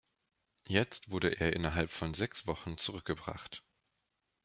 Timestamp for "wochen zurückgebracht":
2.47-3.63